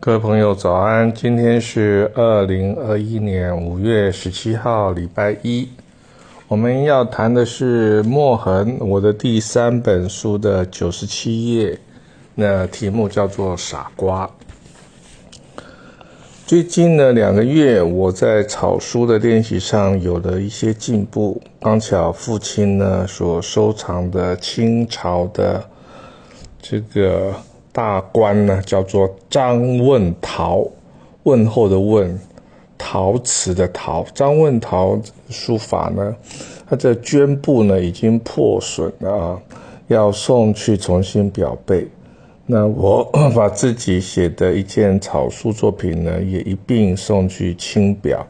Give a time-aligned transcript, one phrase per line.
[0.00, 1.12] 各位朋友，早安！
[1.12, 5.68] 今天是二零二一年五月十七号，礼拜一。
[6.46, 11.76] 我们要谈的是墨痕，我的第三本书的九十七页。
[12.36, 14.30] 那题目叫做“傻瓜”。
[16.46, 21.42] 最近呢两个月，我在草书的练习上有了一些进步。
[21.60, 25.68] 刚巧父亲呢所收藏的清朝的
[26.62, 27.34] 这个。
[27.78, 30.66] 大官呢，叫做张问陶，
[31.22, 32.18] 问候的问，
[32.76, 34.04] 陶瓷的陶。
[34.12, 34.98] 张问陶
[35.30, 36.12] 书法呢，
[36.68, 39.40] 他的绢布呢已经破损了啊，
[39.86, 41.86] 要送去重新裱背。
[42.50, 43.04] 那我
[43.36, 48.26] 把自己写的一件草书作品呢，也一并送去清表。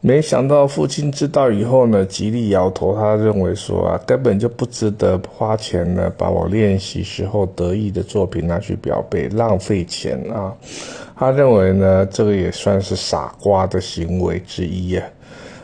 [0.00, 2.94] 没想到父亲知道以后呢，极力摇头。
[2.94, 10.54] 他认为说啊，根本就不值得花钱呢，把我练习时候得意的作品拿去表背，浪费钱啊。
[11.16, 15.04] 他认为呢，这个也算是傻瓜的行为之一啊。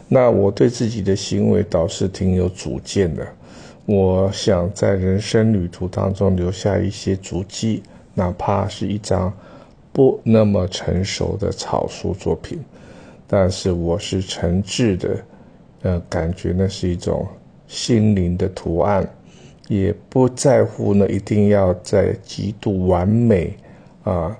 [0.08, 3.24] 那我对自己的行为倒是挺有主见的。
[3.86, 7.84] 我想在人生旅途当中留下一些足迹，
[8.14, 9.32] 哪怕是一张
[9.92, 12.60] 不那么成熟的草书作品。
[13.28, 15.16] 但是我是诚挚的，
[15.82, 17.26] 呃，感觉那是一种
[17.68, 19.08] 心灵的图案，
[19.68, 23.56] 也不在乎呢，一定要在极度完美
[24.02, 24.36] 啊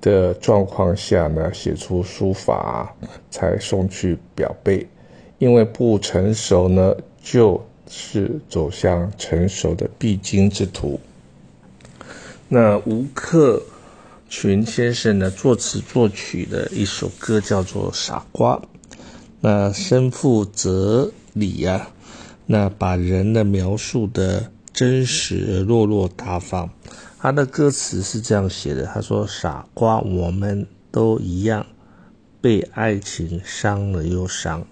[0.00, 2.94] 的状况下呢写出书法
[3.30, 4.86] 才送去表背，
[5.38, 11.00] 因为不成熟呢就是走向成熟的必经之途。
[12.48, 13.62] 那吴克。
[14.28, 18.56] 群先生呢作词作曲的一首歌叫做《傻瓜》，
[19.40, 21.90] 那身负哲理呀，
[22.46, 26.68] 那把人的描述的真实落落大方。
[27.20, 31.64] 他的歌词是这样写的：他说，傻瓜，我们都一样，
[32.40, 34.66] 被爱情伤了又伤。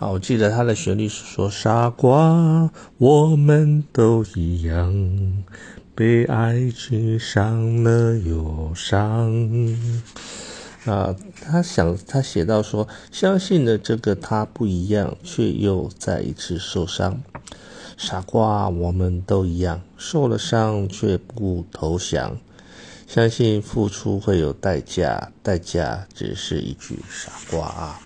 [0.00, 5.44] 啊，我记得他的旋律是说，傻瓜，我们都一样。
[5.94, 9.30] 被爱情伤了又伤，
[10.86, 17.20] 啊，他想，他写到说，相信了这个他不一样，却又再一次受伤。
[17.98, 22.38] 傻瓜，我们都一样，受了伤却不投降，
[23.06, 28.00] 相信付出会有代价，代价只是一句傻瓜啊。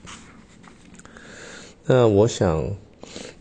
[1.86, 2.76] 那我想。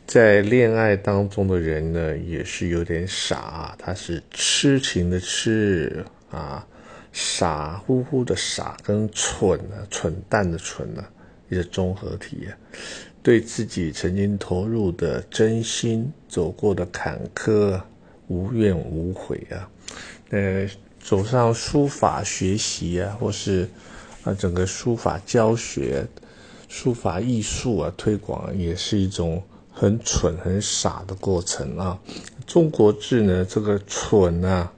[0.05, 6.67] 在恋爱当中的人呢，也是有点傻，他是痴情的痴啊，
[7.11, 11.09] 傻乎乎的傻，跟蠢啊，蠢蛋的蠢啊，
[11.49, 12.51] 一个综合体啊，
[13.23, 17.81] 对自己曾经投入的真心走过的坎坷，
[18.27, 19.67] 无怨无悔啊，
[20.29, 23.67] 呃，走上书法学习啊，或是
[24.25, 26.05] 啊，整个书法教学、
[26.73, 29.44] 书法艺术啊推广，也是一种。
[29.75, 32.00] 很蠢、很傻的过程啊！
[32.45, 34.72] 中国字呢，这个“蠢”啊，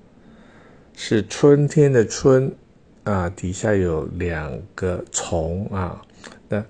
[0.95, 2.55] 是春天的“春”
[3.03, 6.01] 啊，底下有两个虫啊，
[6.47, 6.63] 那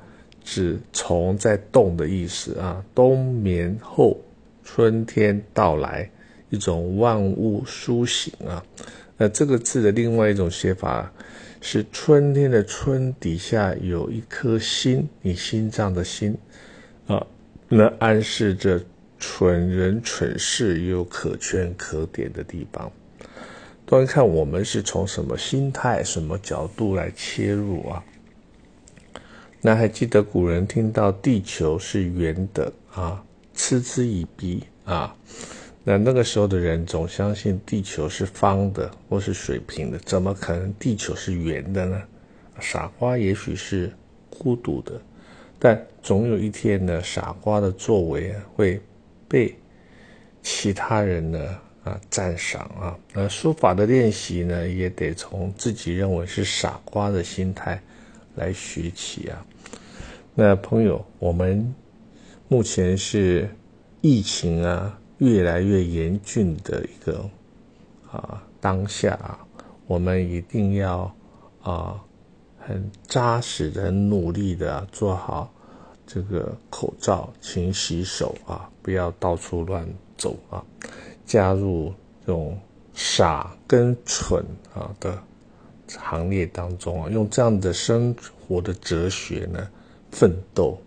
[0.43, 2.83] 指虫在动的意思啊。
[2.95, 4.19] 冬眠后，
[4.63, 6.09] 春天到来，
[6.55, 8.63] 一种万物苏醒啊。
[9.17, 11.11] 那这个字的另外一种写法
[11.61, 16.37] 是春天的“春”底下有一颗心，你心脏的心
[17.07, 17.25] 啊。
[17.67, 18.81] 那暗示着
[19.17, 22.91] 蠢人蠢事也有可圈可点的地方，
[23.85, 28.03] 端看我们是从什么心态、什么角度来切入啊？
[29.61, 33.23] 那还记得古人听到地球是圆的啊，
[33.55, 35.15] 嗤之以鼻啊？
[35.87, 42.01] 那那个时候的人总相信地球是方的或是水平的，怎么可能地球是圆的呢？
[42.59, 43.93] 傻瓜也许是
[44.31, 44.99] 孤独的。
[45.59, 48.81] 但总有一天呢，傻瓜的作为会
[49.27, 49.55] 被
[50.41, 51.39] 其他人呢
[51.83, 52.97] 啊赞赏啊。
[53.13, 57.79] 那书法的练习呢，也得从自己认为是傻瓜的心态
[58.33, 59.45] 来学起啊。
[60.33, 61.75] 那朋友，我们
[62.47, 63.47] 目前是
[64.01, 67.29] 疫情啊越来越严峻的一个
[68.11, 69.39] 啊当下啊，
[69.87, 71.13] 我们一定要
[71.61, 72.01] 啊。
[72.67, 75.53] 很扎实的、很努力的做好
[76.07, 80.65] 这个口罩，勤洗手啊，不要到处乱走啊。
[81.27, 81.93] 加入
[82.25, 82.57] 这种
[82.95, 85.15] 傻跟蠢啊的
[85.87, 88.15] 行列当中啊，用这样的生
[88.47, 89.69] 活的哲学呢
[90.11, 90.81] 奋斗。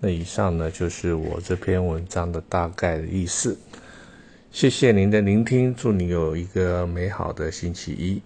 [0.00, 3.56] 那以上呢就是我这篇文章的大概的意思。
[4.50, 8.22] 谢谢您的聆听，祝你有一个美好的星期一。